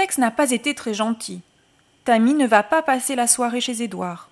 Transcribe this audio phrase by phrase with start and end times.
[0.00, 1.42] texte n'a pas été très gentil.
[2.06, 4.29] Tammy ne va pas passer la soirée chez Édouard.